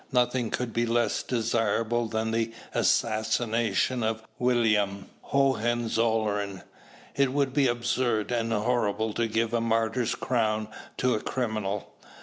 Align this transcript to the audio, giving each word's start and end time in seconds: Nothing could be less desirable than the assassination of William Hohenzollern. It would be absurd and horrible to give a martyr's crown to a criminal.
Nothing 0.11 0.49
could 0.49 0.73
be 0.73 0.87
less 0.87 1.21
desirable 1.21 2.07
than 2.07 2.31
the 2.31 2.51
assassination 2.73 4.01
of 4.01 4.23
William 4.39 5.05
Hohenzollern. 5.25 6.63
It 7.15 7.31
would 7.33 7.53
be 7.53 7.67
absurd 7.67 8.31
and 8.31 8.51
horrible 8.51 9.13
to 9.13 9.27
give 9.27 9.53
a 9.53 9.61
martyr's 9.61 10.15
crown 10.15 10.69
to 10.97 11.13
a 11.13 11.19
criminal. 11.21 11.93